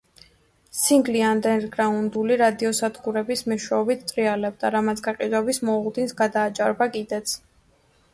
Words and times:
სინგლი 0.75 1.19
ანდერგრაუნდული 1.31 2.37
რადიო 2.41 2.71
სადგურების 2.77 3.43
მეშვეობით 3.53 4.01
ტრიალებდა, 4.13 4.71
რამაც 4.77 5.03
გაყიდვების 5.09 5.61
მოლოდინს 5.71 6.17
გადააჭარბა 6.23 6.89
კიდეც. 6.97 7.37